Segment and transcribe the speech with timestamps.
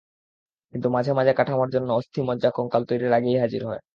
[0.73, 3.81] কিন্তু মাঝে মাঝে কাঠামোর জন্য অস্থি, মজ্জা, কঙ্কাল তৈরির আগেই হাজির হয়।